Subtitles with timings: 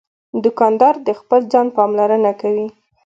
[0.43, 2.67] دوکاندار د خپل ځان پاملرنه کوي.